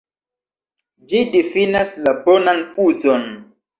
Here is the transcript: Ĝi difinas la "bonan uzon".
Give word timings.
Ĝi 1.11 1.21
difinas 1.35 1.93
la 2.07 2.15
"bonan 2.25 2.67
uzon". 2.87 3.29